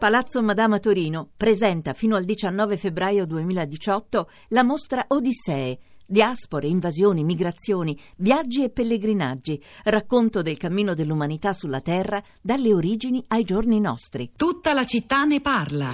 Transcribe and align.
Palazzo 0.00 0.40
Madama 0.40 0.78
Torino 0.78 1.28
presenta 1.36 1.92
fino 1.92 2.16
al 2.16 2.24
19 2.24 2.78
febbraio 2.78 3.26
2018 3.26 4.30
la 4.48 4.62
mostra 4.62 5.04
Odissee. 5.08 5.78
Diaspore, 6.06 6.68
invasioni, 6.68 7.22
migrazioni, 7.22 8.00
viaggi 8.16 8.64
e 8.64 8.70
pellegrinaggi, 8.70 9.62
racconto 9.84 10.40
del 10.40 10.56
cammino 10.56 10.94
dell'umanità 10.94 11.52
sulla 11.52 11.82
Terra 11.82 12.20
dalle 12.40 12.72
origini 12.72 13.22
ai 13.28 13.44
giorni 13.44 13.78
nostri. 13.78 14.32
Tutta 14.36 14.72
la 14.72 14.86
città 14.86 15.24
ne 15.24 15.42
parla. 15.42 15.92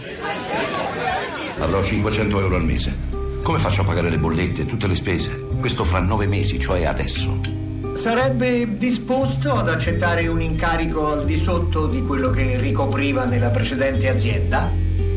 Avrò 1.58 1.82
500 1.82 2.38
euro 2.38 2.54
al 2.54 2.64
mese. 2.64 2.96
Come 3.42 3.58
faccio 3.58 3.80
a 3.80 3.86
pagare 3.86 4.08
le 4.08 4.20
bollette 4.20 4.62
e 4.62 4.66
tutte 4.66 4.86
le 4.86 4.94
spese? 4.94 5.48
Questo 5.58 5.82
fra 5.82 5.98
nove 5.98 6.28
mesi, 6.28 6.60
cioè 6.60 6.84
adesso. 6.84 7.65
Sarebbe 7.96 8.76
disposto 8.76 9.54
ad 9.54 9.68
accettare 9.70 10.26
un 10.26 10.42
incarico 10.42 11.08
al 11.08 11.24
di 11.24 11.36
sotto 11.36 11.86
di 11.86 12.02
quello 12.02 12.28
che 12.28 12.60
ricopriva 12.60 13.24
nella 13.24 13.48
precedente 13.48 14.08
azienda? 14.08 14.70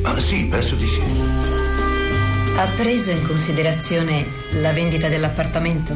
Ah, 0.04 0.18
sì, 0.18 0.46
penso 0.46 0.76
di 0.76 0.88
sì. 0.88 1.02
Ha 2.56 2.66
preso 2.78 3.12
in 3.12 3.26
considerazione 3.28 4.26
la 4.54 4.72
vendita 4.72 5.10
dell'appartamento? 5.10 5.94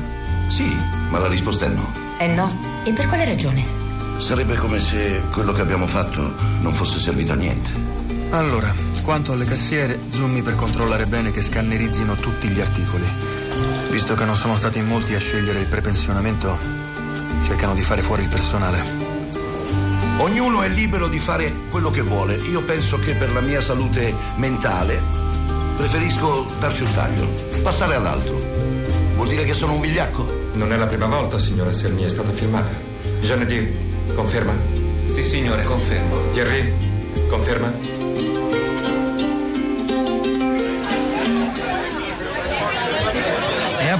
Sì, 0.49 0.75
ma 1.09 1.19
la 1.19 1.29
risposta 1.29 1.65
è 1.65 1.69
no. 1.69 1.89
Eh 2.19 2.27
no? 2.27 2.51
E 2.83 2.91
per 2.91 3.07
quale 3.07 3.25
ragione? 3.25 3.63
Sarebbe 4.17 4.55
come 4.55 4.79
se 4.79 5.21
quello 5.31 5.53
che 5.53 5.61
abbiamo 5.61 5.87
fatto 5.87 6.35
non 6.59 6.73
fosse 6.73 6.99
servito 6.99 7.31
a 7.31 7.35
niente. 7.35 7.71
Allora, 8.31 8.73
quanto 9.03 9.33
alle 9.33 9.45
cassiere, 9.45 9.99
zoomi 10.11 10.41
per 10.41 10.55
controllare 10.55 11.05
bene 11.05 11.31
che 11.31 11.41
scannerizzino 11.41 12.15
tutti 12.15 12.47
gli 12.47 12.61
articoli. 12.61 13.05
Visto 13.89 14.15
che 14.15 14.23
non 14.23 14.35
sono 14.35 14.55
stati 14.55 14.79
in 14.79 14.87
molti 14.87 15.13
a 15.13 15.19
scegliere 15.19 15.59
il 15.59 15.65
prepensionamento, 15.65 16.57
cercano 17.43 17.75
di 17.75 17.83
fare 17.83 18.01
fuori 18.01 18.23
il 18.23 18.29
personale. 18.29 18.81
Ognuno 20.19 20.61
è 20.61 20.69
libero 20.69 21.09
di 21.09 21.19
fare 21.19 21.51
quello 21.69 21.91
che 21.91 22.01
vuole. 22.01 22.35
Io 22.35 22.61
penso 22.61 22.97
che 22.97 23.13
per 23.13 23.33
la 23.33 23.41
mia 23.41 23.61
salute 23.61 24.15
mentale 24.37 25.01
preferisco 25.75 26.45
darci 26.59 26.83
un 26.83 26.93
taglio, 26.93 27.27
passare 27.61 27.95
ad 27.95 28.05
altro. 28.05 28.41
Vuol 29.15 29.27
dire 29.27 29.43
che 29.43 29.53
sono 29.53 29.73
un 29.73 29.81
vigliacco? 29.81 30.51
Non 30.53 30.71
è 30.71 30.77
la 30.77 30.87
prima 30.87 31.07
volta, 31.07 31.37
signora, 31.37 31.73
se 31.73 31.89
mi 31.89 32.03
è 32.03 32.09
stata 32.09 32.31
firmata. 32.31 32.71
Jeanne 33.19 33.45
D, 33.45 34.15
conferma? 34.15 34.53
Sì, 35.07 35.21
signore, 35.21 35.63
confermo. 35.65 36.31
Thierry, 36.31 36.73
conferma? 37.27 38.02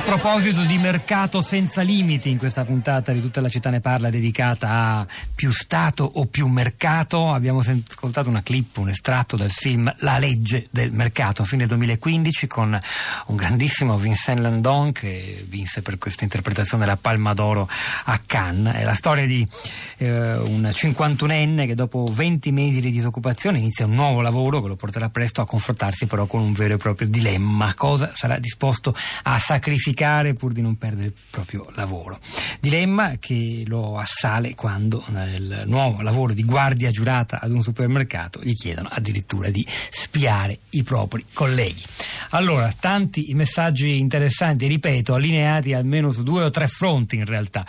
Proposito 0.06 0.64
di 0.64 0.78
mercato 0.78 1.42
senza 1.42 1.82
limiti, 1.82 2.30
in 2.30 2.38
questa 2.38 2.66
puntata 2.66 3.14
di 3.14 3.22
tutta 3.22 3.40
la 3.40 3.48
città 3.48 3.70
ne 3.70 3.80
parla 3.80 4.10
dedicata 4.10 4.70
a 4.70 5.08
più 5.34 5.50
Stato 5.52 6.04
o 6.04 6.26
più 6.26 6.48
mercato, 6.48 7.32
abbiamo 7.32 7.60
ascoltato 7.60 8.28
una 8.28 8.44
clip, 8.44 8.78
un 8.78 8.90
estratto 8.90 9.38
del 9.38 9.52
film 9.52 9.92
La 10.00 10.18
legge 10.18 10.68
del 10.72 10.92
mercato, 10.92 11.46
fine 11.46 11.68
2015, 11.68 12.48
con 12.48 12.78
un 13.28 13.36
grandissimo 13.36 13.98
Vincent 13.98 14.40
Landon 14.40 14.92
che 14.92 15.46
vinse 15.48 15.82
per 15.82 15.98
questa 15.98 16.24
interpretazione 16.24 16.86
la 16.86 16.98
Palma 16.98 17.34
d'Oro 17.34 17.68
a 18.06 18.20
Cannes. 18.26 18.76
È 18.76 18.84
la 18.84 18.94
storia 18.94 19.26
di 19.26 19.48
eh, 19.98 20.36
un 20.36 20.70
51enne 20.72 21.66
che 21.66 21.76
dopo 21.76 22.08
20 22.12 22.52
mesi 22.52 22.82
di 22.82 22.92
disoccupazione 22.92 23.60
inizia 23.60 23.86
un 23.86 23.94
nuovo 23.94 24.22
lavoro 24.22 24.62
che 24.62 24.68
lo 24.68 24.76
porterà 24.76 25.10
presto 25.10 25.42
a 25.42 25.46
confrontarsi 25.46 26.08
però 26.08 26.26
con 26.26 26.42
un 26.42 26.54
vero 26.54 26.74
e 26.74 26.78
proprio 26.78 27.08
dilemma. 27.08 27.74
Cosa 27.74 28.12
sarà 28.16 28.38
disposto 28.38 28.94
a 29.24 29.38
sacrificare? 29.38 29.92
Sacrificare 29.94 30.34
pur 30.34 30.52
di 30.52 30.62
non 30.62 30.78
perdere 30.78 31.08
il 31.08 31.14
proprio 31.30 31.68
lavoro. 31.76 32.20
Dilemma 32.60 33.18
che 33.20 33.64
lo 33.68 33.98
assale 33.98 34.56
quando 34.56 35.04
nel 35.10 35.64
nuovo 35.66 36.02
lavoro 36.02 36.34
di 36.34 36.44
guardia 36.44 36.90
giurata 36.90 37.40
ad 37.40 37.52
un 37.52 37.62
supermercato 37.62 38.40
gli 38.42 38.54
chiedono 38.54 38.90
addirittura 38.92 39.50
di 39.50 39.66
spiare 39.90 40.60
i 40.72 40.84
propri 40.84 41.26
colleghi. 41.34 41.84
Allora, 42.32 42.72
tanti 42.78 43.32
messaggi 43.34 44.00
interessanti, 44.00 44.68
ripeto, 44.68 45.14
allineati 45.14 45.74
almeno 45.74 46.12
su 46.12 46.24
due 46.24 46.44
o 46.44 46.50
tre 46.50 46.68
fronti 46.68 47.16
in 47.18 47.26
realtà. 47.26 47.66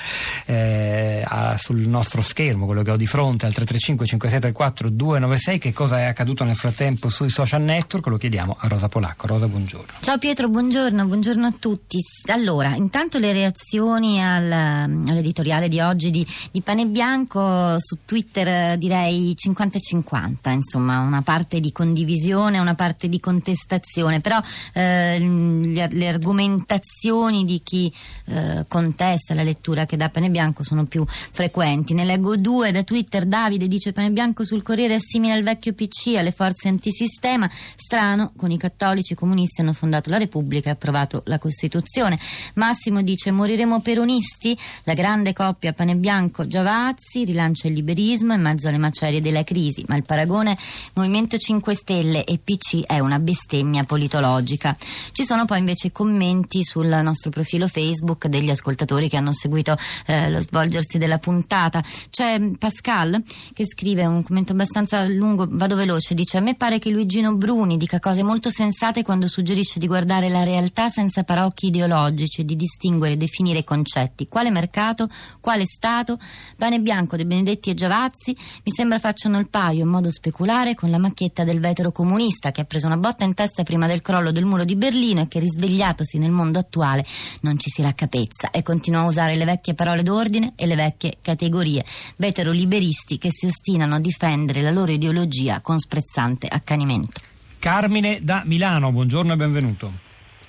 Eh, 0.46 1.24
sul 1.56 1.78
nostro 1.80 2.22
schermo, 2.22 2.66
quello 2.66 2.82
che 2.82 2.90
ho 2.90 2.96
di 2.96 3.06
fronte 3.06 3.46
al 3.46 3.52
335 3.52 4.06
5634 4.06 4.90
296, 4.90 5.58
che 5.58 5.72
cosa 5.72 6.00
è 6.00 6.04
accaduto 6.04 6.44
nel 6.44 6.56
frattempo 6.56 7.08
sui 7.08 7.28
social 7.28 7.62
network? 7.62 8.06
Lo 8.06 8.16
chiediamo 8.16 8.56
a 8.58 8.68
Rosa 8.68 8.88
Polacco. 8.88 9.26
Rosa, 9.26 9.46
buongiorno. 9.46 9.94
Ciao 10.00 10.18
Pietro, 10.18 10.48
buongiorno, 10.48 11.04
buongiorno 11.04 11.46
a 11.46 11.52
tutti. 11.58 11.98
Allora, 12.26 12.74
intanto 12.74 13.18
le 13.18 13.32
reazioni 13.32 14.22
al, 14.22 14.50
all'editoriale 14.50 15.68
di 15.68 15.80
oggi 15.80 16.10
di, 16.10 16.26
di, 16.50 16.62
Pane 16.62 16.86
Bianco 16.86 17.78
su 17.78 17.98
Twitter 18.04 18.78
direi 18.78 19.34
50 19.36 19.76
e 19.76 19.80
50, 19.80 20.50
insomma, 20.50 21.00
una 21.00 21.22
parte 21.22 21.60
di 21.60 21.72
condivisione, 21.72 22.58
una 22.58 22.74
parte 22.74 23.08
di 23.08 23.20
contestazione, 23.20 24.20
però 24.20 24.40
eh, 24.72 25.18
le, 25.18 25.88
le, 25.90 26.08
argomentazioni 26.08 27.44
di 27.44 27.60
chi 27.62 27.92
eh, 28.26 28.64
contesta 28.68 29.34
la 29.34 29.42
lettura 29.42 29.84
che 29.84 29.96
dà 29.96 30.08
Pane 30.08 30.30
Bianco 30.30 30.62
sono 30.62 30.86
più 30.86 31.04
frequenti. 31.06 31.92
Ne 31.92 32.04
leggo 32.04 32.36
due 32.36 32.72
da 32.72 32.82
Twitter, 32.84 33.26
Davide 33.26 33.68
dice 33.68 33.92
Pane 33.92 34.10
Bianco 34.10 34.44
sul 34.44 34.62
Corriere 34.62 34.94
è 34.94 35.00
simile 35.00 35.34
al 35.34 35.42
vecchio 35.42 35.74
PC, 35.74 36.14
alle 36.16 36.32
forze 36.32 36.68
antisistema, 36.68 37.50
strano, 37.76 38.32
con 38.36 38.50
i 38.50 38.56
cattolici 38.56 39.12
i 39.12 39.16
comunisti 39.16 39.60
hanno 39.60 39.74
fondato 39.74 40.08
la 40.08 40.18
Repubblica 40.18 40.70
e 40.70 40.72
approvato 40.72 41.22
la 41.26 41.38
Costituzione 41.38 42.03
opposizione. 42.04 42.18
Massimo 42.54 43.02
dice 43.02 43.30
moriremo 43.30 43.80
peronisti? 43.80 44.56
La 44.84 44.94
grande 44.94 45.32
coppia 45.32 45.72
pane 45.72 45.96
bianco 45.96 46.46
Giavazzi 46.46 47.24
rilancia 47.24 47.68
il 47.68 47.74
liberismo 47.74 48.34
in 48.34 48.40
mezzo 48.40 48.68
alle 48.68 48.78
macerie 48.78 49.20
della 49.20 49.44
crisi, 49.44 49.84
ma 49.88 49.96
il 49.96 50.04
paragone 50.04 50.56
Movimento 50.94 51.36
5 51.36 51.74
Stelle 51.74 52.24
e 52.24 52.38
PC 52.38 52.82
è 52.84 52.98
una 52.98 53.18
bestemmia 53.18 53.84
politologica. 53.84 54.76
Ci 55.12 55.24
sono 55.24 55.44
poi 55.44 55.58
invece 55.58 55.92
commenti 55.92 56.62
sul 56.64 56.86
nostro 56.86 57.30
profilo 57.30 57.68
Facebook 57.68 58.26
degli 58.26 58.50
ascoltatori 58.50 59.08
che 59.08 59.16
hanno 59.16 59.32
seguito 59.32 59.76
eh, 60.06 60.30
lo 60.30 60.40
svolgersi 60.40 60.98
della 60.98 61.18
puntata. 61.18 61.82
C'è 62.10 62.40
Pascal 62.58 63.22
che 63.52 63.66
scrive 63.66 64.04
un 64.04 64.22
commento 64.22 64.52
abbastanza 64.52 65.04
lungo, 65.06 65.46
vado 65.48 65.76
veloce, 65.76 66.14
dice 66.14 66.38
a 66.38 66.40
me 66.40 66.54
pare 66.54 66.78
che 66.78 66.90
Luigino 66.90 67.34
Bruni 67.34 67.76
dica 67.76 67.98
cose 67.98 68.22
molto 68.22 68.50
sensate 68.50 69.02
quando 69.02 69.26
suggerisce 69.26 69.78
di 69.78 69.86
guardare 69.86 70.28
la 70.28 70.42
realtà 70.42 70.88
senza 70.88 71.24
parocchi 71.24 71.66
ideologici 71.66 71.93
ideologici 71.94 72.44
di 72.44 72.56
distinguere 72.56 73.14
e 73.14 73.16
definire 73.16 73.60
i 73.60 73.64
concetti. 73.64 74.26
Quale 74.26 74.50
mercato? 74.50 75.08
Quale 75.40 75.64
Stato? 75.64 76.18
Pane 76.56 76.80
Bianco, 76.80 77.16
De 77.16 77.24
Benedetti 77.24 77.70
e 77.70 77.74
Giavazzi 77.74 78.36
mi 78.64 78.72
sembra 78.72 78.98
facciano 78.98 79.38
il 79.38 79.48
paio 79.48 79.84
in 79.84 79.88
modo 79.88 80.10
speculare 80.10 80.74
con 80.74 80.90
la 80.90 80.98
macchietta 80.98 81.44
del 81.44 81.60
vetero 81.60 81.92
comunista 81.92 82.50
che 82.50 82.62
ha 82.62 82.64
preso 82.64 82.86
una 82.86 82.96
botta 82.96 83.24
in 83.24 83.34
testa 83.34 83.62
prima 83.62 83.86
del 83.86 84.02
crollo 84.02 84.32
del 84.32 84.44
muro 84.44 84.64
di 84.64 84.74
Berlino 84.74 85.22
e 85.22 85.28
che 85.28 85.38
risvegliatosi 85.38 86.18
nel 86.18 86.30
mondo 86.30 86.58
attuale 86.58 87.06
non 87.42 87.58
ci 87.58 87.70
si 87.70 87.82
raccapezza 87.82 88.50
e 88.50 88.62
continua 88.62 89.02
a 89.02 89.06
usare 89.06 89.36
le 89.36 89.44
vecchie 89.44 89.74
parole 89.74 90.02
d'ordine 90.02 90.54
e 90.56 90.66
le 90.66 90.74
vecchie 90.74 91.18
categorie. 91.22 91.84
Vetero 92.16 92.50
liberisti 92.50 93.18
che 93.18 93.30
si 93.30 93.46
ostinano 93.46 93.94
a 93.94 94.00
difendere 94.00 94.62
la 94.62 94.70
loro 94.70 94.90
ideologia 94.90 95.60
con 95.60 95.78
sprezzante 95.78 96.48
accanimento. 96.48 97.20
Carmine 97.58 98.18
da 98.22 98.42
Milano, 98.44 98.92
buongiorno 98.92 99.32
e 99.32 99.36
benvenuto. 99.36 99.92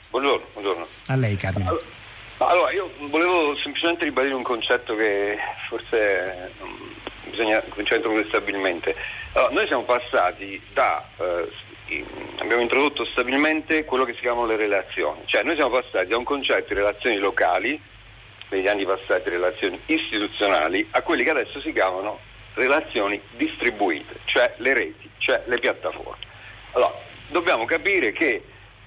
Buongiorno, 0.10 0.46
buongiorno. 0.54 0.75
A 1.08 1.16
lei 1.16 1.36
Carmine. 1.36 1.70
Allora, 2.38 2.72
io 2.72 2.92
volevo 3.10 3.56
semplicemente 3.58 4.04
ribadire 4.04 4.34
un 4.34 4.44
concetto 4.44 4.96
che 4.96 5.38
forse 5.68 6.52
bisogna 7.30 7.62
cominciare 7.70 8.02
stabilmente. 8.28 8.96
Allora, 9.34 9.54
noi 9.54 9.68
siamo 9.68 9.84
passati 9.84 10.62
da... 10.74 11.08
Eh, 11.18 12.04
abbiamo 12.38 12.62
introdotto 12.62 13.06
stabilmente 13.06 13.86
quello 13.86 14.06
che 14.06 14.14
si 14.14 14.22
chiamano 14.22 14.48
le 14.48 14.56
relazioni, 14.56 15.22
cioè 15.26 15.44
noi 15.44 15.54
siamo 15.54 15.70
passati 15.70 16.08
da 16.08 16.18
un 16.18 16.24
concetto 16.24 16.70
di 16.70 16.74
relazioni 16.74 17.18
locali, 17.18 17.80
negli 18.50 18.68
anni 18.68 18.86
passati 18.86 19.30
relazioni 19.30 19.80
istituzionali, 19.86 20.88
a 20.92 21.02
quelli 21.02 21.24
che 21.24 21.30
adesso 21.30 21.62
si 21.62 21.72
chiamano 21.72 22.20
relazioni 22.56 23.22
distribuite, 23.32 24.16
cioè 24.26 24.54
le 24.58 24.74
reti, 24.74 25.10
cioè 25.20 25.44
le 25.46 25.60
piattaforme. 25.60 26.18
Allora, 26.72 26.94
dobbiamo 27.28 27.66
capire 27.66 28.12
che 28.12 28.44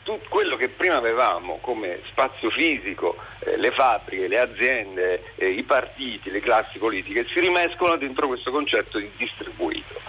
tutto 0.09 0.25
quello 0.31 0.57
che 0.57 0.71
prima 0.71 0.97
avevamo 0.97 1.59
come 1.61 2.01
spazio 2.07 2.49
fisico, 2.49 3.17
eh, 3.41 3.59
le 3.59 3.71
fabbriche, 3.73 4.27
le 4.27 4.39
aziende, 4.39 5.35
eh, 5.35 5.51
i 5.51 5.63
partiti, 5.65 6.31
le 6.31 6.41
classi 6.41 6.79
politiche, 6.79 7.27
si 7.27 7.41
rimescolano 7.41 7.99
dentro 7.99 8.27
questo 8.27 8.51
concetto 8.51 8.99
di 8.99 9.11
distribuito. 9.19 10.01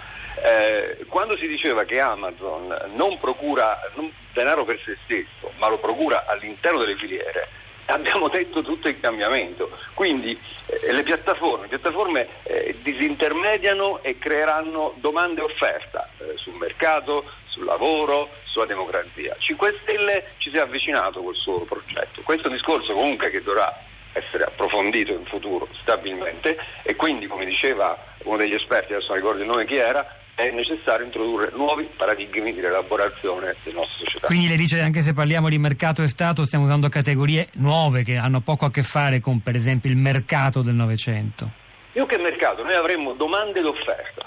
Eh, 0.42 1.04
quando 1.06 1.36
si 1.36 1.46
diceva 1.46 1.84
che 1.84 2.00
Amazon 2.00 2.92
non 2.94 3.18
procura 3.18 3.78
non 3.94 4.10
denaro 4.32 4.64
per 4.64 4.80
se 4.82 4.96
stesso, 5.04 5.52
ma 5.58 5.68
lo 5.68 5.76
procura 5.76 6.24
all'interno 6.26 6.78
delle 6.78 6.96
filiere, 6.96 7.48
abbiamo 7.86 8.28
detto 8.28 8.62
tutto 8.62 8.88
il 8.88 8.98
cambiamento. 8.98 9.70
Quindi 9.92 10.38
eh, 10.64 10.92
le 10.92 11.02
piattaforme, 11.02 11.64
le 11.64 11.68
piattaforme 11.68 12.26
eh, 12.44 12.74
disintermediano 12.80 14.02
e 14.02 14.16
creeranno 14.16 14.94
domande 14.96 15.42
e 15.42 15.44
offerta 15.44 16.08
eh, 16.18 16.38
sul 16.38 16.54
mercato, 16.54 17.24
sul 17.50 17.64
lavoro, 17.64 18.30
sulla 18.44 18.66
democrazia. 18.66 19.36
5 19.38 19.78
Stelle 19.82 20.32
ci 20.38 20.50
si 20.50 20.56
è 20.56 20.60
avvicinato 20.60 21.22
col 21.22 21.36
suo 21.36 21.60
progetto. 21.60 22.22
Questo 22.22 22.48
discorso 22.48 22.94
comunque 22.94 23.30
che 23.30 23.42
dovrà 23.42 23.72
essere 24.12 24.44
approfondito 24.44 25.12
in 25.12 25.24
futuro 25.24 25.68
stabilmente 25.80 26.56
e 26.82 26.96
quindi, 26.96 27.26
come 27.26 27.44
diceva 27.44 27.96
uno 28.24 28.36
degli 28.36 28.54
esperti, 28.54 28.92
adesso 28.92 29.08
non 29.08 29.16
ricordo 29.16 29.42
il 29.42 29.46
nome 29.46 29.66
chi 29.66 29.76
era, 29.76 30.18
è 30.34 30.50
necessario 30.50 31.04
introdurre 31.04 31.50
nuovi 31.54 31.88
paradigmi 31.96 32.52
di 32.52 32.60
rielaborazione 32.60 33.54
della 33.62 33.80
nostra 33.80 34.04
società. 34.04 34.26
Quindi 34.26 34.48
le 34.48 34.56
dice 34.56 34.80
anche 34.80 35.02
se 35.02 35.12
parliamo 35.12 35.48
di 35.48 35.58
mercato 35.58 36.02
e 36.02 36.06
Stato 36.06 36.44
stiamo 36.44 36.64
usando 36.64 36.88
categorie 36.88 37.48
nuove 37.54 38.02
che 38.02 38.16
hanno 38.16 38.40
poco 38.40 38.64
a 38.64 38.70
che 38.70 38.82
fare 38.82 39.20
con 39.20 39.42
per 39.42 39.54
esempio 39.54 39.90
il 39.90 39.96
mercato 39.96 40.62
del 40.62 40.74
Novecento. 40.74 41.50
Più 41.92 42.06
che 42.06 42.18
mercato, 42.18 42.62
noi 42.62 42.74
avremmo 42.74 43.12
domande 43.12 43.58
ed 43.58 43.66
offerta, 43.66 44.24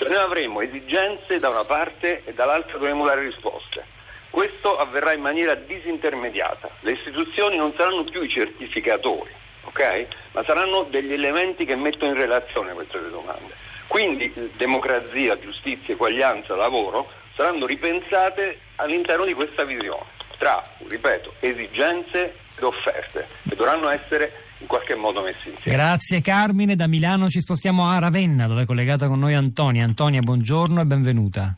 cioè 0.00 0.08
noi 0.08 0.22
avremmo 0.22 0.62
esigenze 0.62 1.38
da 1.38 1.50
una 1.50 1.64
parte 1.64 2.22
e 2.24 2.32
dall'altra 2.32 2.78
dovremmo 2.78 3.04
dare 3.04 3.20
risposte. 3.20 3.84
Questo 4.30 4.78
avverrà 4.78 5.12
in 5.12 5.20
maniera 5.20 5.54
disintermediata, 5.54 6.70
le 6.80 6.92
istituzioni 6.92 7.58
non 7.58 7.74
saranno 7.76 8.04
più 8.04 8.22
i 8.22 8.28
certificatori, 8.30 9.30
ok? 9.64 10.06
Ma 10.32 10.42
saranno 10.44 10.84
degli 10.84 11.12
elementi 11.12 11.66
che 11.66 11.76
mettono 11.76 12.12
in 12.12 12.18
relazione 12.18 12.72
queste 12.72 12.98
due 12.98 13.10
domande. 13.10 13.54
Quindi 13.88 14.32
democrazia, 14.56 15.38
giustizia, 15.38 15.92
eguaglianza, 15.92 16.54
lavoro 16.54 17.10
saranno 17.34 17.66
ripensate 17.66 18.58
all'interno 18.76 19.26
di 19.26 19.34
questa 19.34 19.64
visione, 19.64 20.06
tra, 20.40 20.66
ripeto, 20.88 21.34
esigenze 21.40 22.34
ed 22.56 22.62
offerte, 22.62 23.26
che 23.46 23.54
dovranno 23.54 23.90
essere 23.90 24.32
in 24.60 24.66
qualche 24.66 24.94
modo 24.94 25.20
messi 25.20 25.50
insieme. 25.50 25.76
Grazie 25.76 26.22
Carmine, 26.22 26.74
da 26.76 26.86
Milano 26.86 27.28
ci 27.28 27.40
spostiamo 27.40 27.86
a 27.86 27.98
Ravenna 27.98 28.46
dove 28.46 28.62
è 28.62 28.64
collegata 28.64 29.06
con 29.06 29.18
noi 29.18 29.34
Antonia. 29.34 29.84
Antonia, 29.84 30.20
buongiorno 30.20 30.80
e 30.80 30.86
benvenuta. 30.86 31.56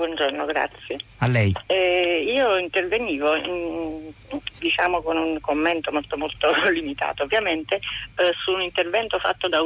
Buongiorno, 0.00 0.46
grazie. 0.46 0.96
A 1.18 1.26
lei. 1.26 1.54
Eh, 1.66 2.24
io 2.26 2.56
intervenivo 2.56 3.34
in, 3.34 4.10
diciamo 4.58 5.02
con 5.02 5.18
un 5.18 5.38
commento 5.40 5.92
molto 5.92 6.16
molto 6.16 6.50
limitato, 6.72 7.24
ovviamente 7.24 7.74
eh, 7.76 8.32
su 8.42 8.52
un 8.52 8.62
intervento 8.62 9.18
fatto 9.18 9.46
da 9.46 9.60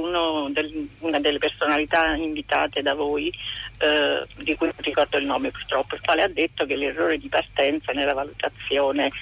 del, 0.48 0.88
una 0.98 1.20
delle 1.20 1.38
personalità 1.38 2.16
invitate 2.16 2.82
da 2.82 2.94
voi, 2.94 3.32
eh, 3.78 4.26
di 4.38 4.56
cui 4.56 4.66
non 4.66 4.76
ricordo 4.78 5.18
il 5.18 5.24
nome 5.24 5.52
purtroppo, 5.52 5.94
il 5.94 6.00
quale 6.00 6.22
ha 6.22 6.28
detto 6.28 6.66
che 6.66 6.74
l'errore 6.74 7.16
di 7.18 7.28
partenza 7.28 7.92
nella 7.92 8.14
valutazione 8.14 9.12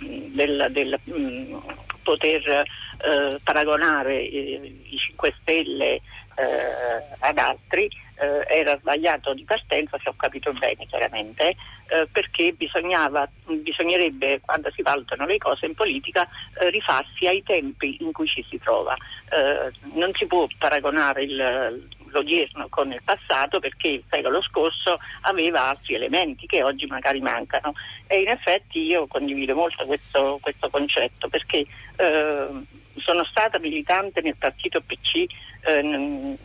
del, 0.00 0.66
del 0.70 0.98
mh, 1.04 1.56
poter 2.02 2.46
eh, 2.48 3.38
paragonare 3.42 4.20
i, 4.22 4.84
i 4.90 4.96
5 4.98 5.34
Stelle 5.40 5.94
eh, 5.94 6.02
ad 7.18 7.38
altri 7.38 7.88
eh, 8.22 8.46
era 8.48 8.78
sbagliato 8.78 9.34
di 9.34 9.44
partenza, 9.44 9.98
se 10.02 10.08
ho 10.08 10.14
capito 10.16 10.52
bene 10.52 10.86
chiaramente, 10.86 11.56
eh, 11.88 12.06
perché 12.10 12.52
bisognerebbe, 12.52 14.40
quando 14.40 14.70
si 14.70 14.82
valutano 14.82 15.26
le 15.26 15.38
cose 15.38 15.66
in 15.66 15.74
politica, 15.74 16.26
eh, 16.60 16.70
rifarsi 16.70 17.26
ai 17.26 17.42
tempi 17.42 17.98
in 18.00 18.12
cui 18.12 18.26
ci 18.26 18.44
si 18.48 18.58
trova. 18.58 18.96
Eh, 19.30 19.72
non 19.94 20.12
si 20.14 20.26
può 20.26 20.46
paragonare 20.58 21.24
il, 21.24 21.88
l'odierno 22.12 22.68
con 22.68 22.92
il 22.92 23.00
passato 23.02 23.58
perché 23.58 23.88
il 23.88 24.04
secolo 24.08 24.40
scorso 24.42 24.98
aveva 25.22 25.68
altri 25.68 25.94
elementi 25.94 26.46
che 26.46 26.62
oggi 26.62 26.86
magari 26.86 27.20
mancano. 27.20 27.72
E 28.06 28.20
in 28.20 28.28
effetti 28.28 28.80
io 28.80 29.06
condivido 29.06 29.54
molto 29.54 29.84
questo, 29.84 30.38
questo 30.40 30.70
concetto 30.70 31.28
perché 31.28 31.66
eh, 31.96 32.46
sono 32.98 33.24
stata 33.24 33.58
militante 33.58 34.20
nel 34.20 34.36
partito 34.36 34.80
PC 34.80 35.26
eh, 35.64 36.36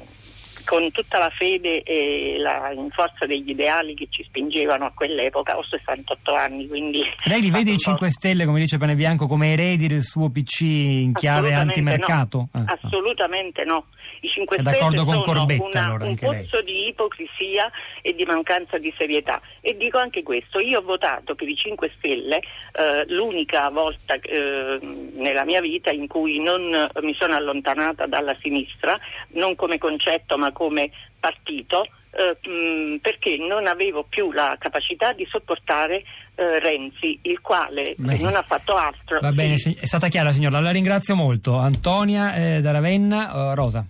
con 0.68 0.92
tutta 0.92 1.18
la 1.18 1.30
fede 1.30 1.82
e 1.84 2.36
la, 2.38 2.72
in 2.72 2.90
forza 2.92 3.26
degli 3.26 3.50
ideali 3.50 3.96
che 3.96 4.08
ci 4.10 4.24
spingevano 4.24 4.86
a 4.86 4.92
quell'epoca, 4.94 5.58
ho 5.58 5.64
68 5.64 6.34
anni, 6.34 6.68
quindi... 6.68 7.02
Lei 7.24 7.42
li 7.42 7.50
vede 7.50 7.72
i 7.72 7.78
5 7.78 8.10
Stelle, 8.10 8.46
come 8.46 8.60
dice 8.60 8.78
Panebianco, 8.78 9.28
come 9.28 9.54
eredi 9.54 9.88
del 9.88 10.04
suo 10.04 10.30
PC 10.30 10.62
in 10.62 11.14
chiave 11.14 11.54
antimercato? 11.54 12.50
No. 12.52 12.66
Ah, 12.68 12.78
Assolutamente 12.82 13.64
no. 13.64 13.86
I 14.20 14.28
5 14.28 14.58
È 14.58 14.62
d'accordo 14.62 15.02
Stelle 15.02 15.06
con 15.06 15.24
sono 15.24 15.46
una, 15.46 15.86
allora, 15.86 16.06
un 16.06 16.16
pozzo 16.16 16.62
di 16.62 16.88
ipocrisia 16.88 17.72
e 18.02 18.14
di 18.14 18.26
mancanza 18.26 18.78
di 18.78 18.94
serietà. 18.98 19.40
E 19.62 19.78
dico 19.78 20.00
anche 20.00 20.24
questo, 20.24 20.60
io 20.60 20.80
ho 20.80 20.82
votato 20.84 21.36
per 21.36 21.48
i 21.48 21.56
5 21.56 21.92
Stelle 21.98 22.38
eh, 22.38 23.06
l'unica 23.08 23.70
volta 23.70 24.16
eh, 24.16 24.80
nella 24.82 25.46
mia 25.46 25.62
vita 25.62 25.92
in 25.92 26.08
cui 26.08 26.42
non 26.42 26.90
mi 27.02 27.14
sono 27.14 27.36
allontanata 27.36 28.06
dalla 28.06 28.36
sinistra, 28.42 29.00
non 29.30 29.56
come 29.56 29.78
concetto 29.78 30.38
ma 30.38 30.52
come 30.58 30.90
partito, 31.20 31.84
eh, 31.84 32.50
mh, 32.50 32.98
perché 32.98 33.38
non 33.38 33.68
avevo 33.68 34.04
più 34.10 34.32
la 34.32 34.56
capacità 34.58 35.14
di 35.14 35.24
sopportare 35.30 36.04
eh, 36.34 36.60
Renzi, 36.60 37.20
il 37.24 37.40
quale 37.42 37.94
Beh, 37.96 38.18
non 38.18 38.34
ha 38.34 38.42
fatto 38.42 38.76
altro. 38.76 39.20
Va 39.20 39.32
bene, 39.32 39.54
è 39.54 39.86
stata 39.86 40.08
chiara 40.08 40.32
signora, 40.32 40.60
la 40.60 40.72
ringrazio 40.72 41.16
molto. 41.16 41.58
Antonia 41.60 42.34
eh, 42.34 42.62
da 42.62 42.72
Ravenna, 42.72 43.52
uh, 43.52 43.54
Rosa. 43.54 43.86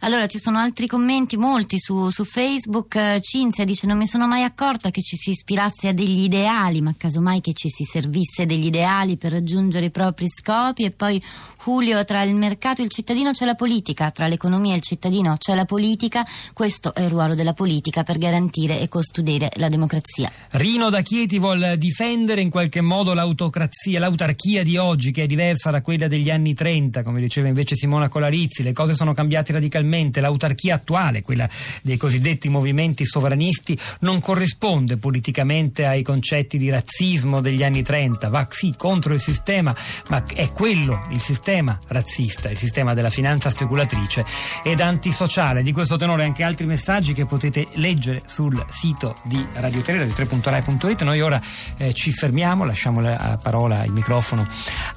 Allora 0.00 0.26
ci 0.26 0.38
sono 0.38 0.58
altri 0.58 0.86
commenti, 0.86 1.38
molti 1.38 1.78
su, 1.78 2.10
su 2.10 2.24
Facebook. 2.24 2.94
Eh, 2.96 3.20
Cinzia 3.22 3.64
dice: 3.64 3.86
Non 3.86 3.96
mi 3.96 4.06
sono 4.06 4.26
mai 4.26 4.42
accorta 4.42 4.90
che 4.90 5.00
ci 5.00 5.16
si 5.16 5.30
ispirasse 5.30 5.88
a 5.88 5.92
degli 5.92 6.24
ideali, 6.24 6.82
ma 6.82 6.94
casomai 6.96 7.40
che 7.40 7.54
ci 7.54 7.70
si 7.70 7.84
servisse 7.84 8.44
degli 8.44 8.66
ideali 8.66 9.16
per 9.16 9.32
raggiungere 9.32 9.86
i 9.86 9.90
propri 9.90 10.26
scopi. 10.28 10.84
E 10.84 10.90
poi 10.90 11.22
Julio, 11.64 12.04
tra 12.04 12.22
il 12.22 12.34
mercato 12.34 12.82
e 12.82 12.84
il 12.84 12.90
cittadino 12.90 13.32
c'è 13.32 13.46
la 13.46 13.54
politica, 13.54 14.10
tra 14.10 14.26
l'economia 14.26 14.74
e 14.74 14.76
il 14.76 14.82
cittadino 14.82 15.36
c'è 15.38 15.54
la 15.54 15.64
politica. 15.64 16.24
Questo 16.52 16.94
è 16.94 17.02
il 17.02 17.10
ruolo 17.10 17.34
della 17.34 17.54
politica 17.54 18.02
per 18.02 18.18
garantire 18.18 18.80
e 18.80 18.88
custodire 18.88 19.50
la 19.54 19.70
democrazia. 19.70 20.30
Rino 20.50 20.90
da 20.90 21.00
Chieti 21.00 21.38
vuole 21.38 21.78
difendere 21.78 22.42
in 22.42 22.50
qualche 22.50 22.82
modo 22.82 23.14
l'autocrazia, 23.14 23.98
l'autarchia 23.98 24.62
di 24.62 24.76
oggi, 24.76 25.10
che 25.10 25.22
è 25.22 25.26
diversa 25.26 25.70
da 25.70 25.80
quella 25.80 26.06
degli 26.06 26.28
anni 26.28 26.52
30, 26.52 27.02
come 27.02 27.20
diceva 27.20 27.48
invece 27.48 27.74
Simona 27.76 28.08
Colarizzi. 28.08 28.62
Le 28.62 28.72
cose 28.72 28.94
sono 28.94 29.14
cambiate 29.14 29.52
radicalmente 29.52 29.85
attualmente 29.86 30.20
l'autarchia 30.20 30.74
attuale, 30.74 31.22
quella 31.22 31.48
dei 31.82 31.96
cosiddetti 31.96 32.48
movimenti 32.48 33.06
sovranisti, 33.06 33.78
non 34.00 34.20
corrisponde 34.20 34.96
politicamente 34.96 35.86
ai 35.86 36.02
concetti 36.02 36.58
di 36.58 36.68
razzismo 36.68 37.40
degli 37.40 37.62
anni 37.62 37.82
30, 37.82 38.28
va 38.28 38.46
sì 38.50 38.74
contro 38.76 39.14
il 39.14 39.20
sistema, 39.20 39.74
ma 40.08 40.24
è 40.26 40.50
quello 40.52 41.06
il 41.10 41.20
sistema 41.20 41.78
razzista, 41.86 42.50
il 42.50 42.56
sistema 42.56 42.94
della 42.94 43.10
finanza 43.10 43.50
speculatrice 43.50 44.24
ed 44.62 44.80
antisociale. 44.80 45.62
Di 45.62 45.72
questo 45.72 45.96
tenore 45.96 46.24
anche 46.24 46.42
altri 46.42 46.66
messaggi 46.66 47.14
che 47.14 47.24
potete 47.24 47.66
leggere 47.74 48.22
sul 48.26 48.64
sito 48.68 49.14
di 49.24 49.44
Radio 49.54 49.82
3, 49.82 50.08
radio3.rai.it. 50.08 51.02
Noi 51.02 51.20
ora 51.20 51.40
eh, 51.76 51.92
ci 51.92 52.12
fermiamo, 52.12 52.64
lasciamo 52.64 53.00
la 53.00 53.38
parola, 53.40 53.84
il 53.84 53.92
microfono 53.92 54.46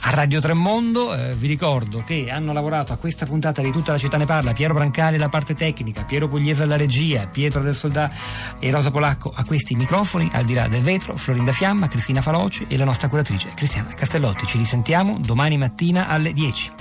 a 0.02 0.10
Radio 0.10 0.42
Tremondo. 0.42 1.14
Eh, 1.14 1.36
vi 1.36 1.48
ricordo 1.48 2.04
che 2.04 2.30
hanno 2.30 2.54
lavorato 2.54 2.94
a 2.94 2.98
questa 2.98 3.26
puntata 3.26 3.62
di 3.62 3.72
Tutta 3.72 3.92
la 3.92 3.98
città 3.98 4.18
ne 4.18 4.26
parla 4.26 4.54
Piero 4.54 4.74
Brancali 4.80 5.18
alla 5.18 5.28
parte 5.28 5.54
tecnica, 5.54 6.06
Piero 6.06 6.30
Pugliese 6.30 6.64
alla 6.64 6.78
regia, 6.78 7.28
Pietro 7.28 7.62
del 7.62 7.76
Soldà 7.76 8.10
e 8.60 8.72
Rosa 8.72 8.92
Polacco 8.92 9.30
a 9.36 9.44
questi 9.44 9.76
microfoni, 9.76 10.30
al 10.32 10.46
di 10.46 10.54
là 10.54 10.70
del 10.70 10.82
vetro, 10.82 11.18
Florinda 11.18 11.52
Fiamma, 11.52 11.90
Cristina 11.90 12.22
Faloci 12.22 12.66
e 12.70 12.78
la 12.78 12.86
nostra 12.86 13.10
curatrice 13.10 13.52
Cristiana 13.56 13.90
Castellotti. 13.94 14.46
Ci 14.46 14.58
risentiamo 14.58 15.18
domani 15.20 15.58
mattina 15.58 16.08
alle 16.08 16.32
10. 16.32 16.79